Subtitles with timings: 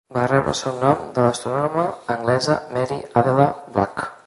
[0.17, 4.07] Va rebre el seu nom de l'astrònoma anglesa Mary Adela Blagg.